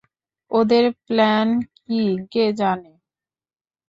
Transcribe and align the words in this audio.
ওদের 0.51 0.85
প্ল্যান 1.05 1.47
কী 1.77 2.01
কে 2.31 2.45
জানে! 2.59 2.91